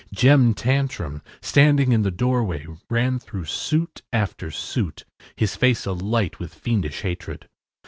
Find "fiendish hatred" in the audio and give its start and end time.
6.55-7.47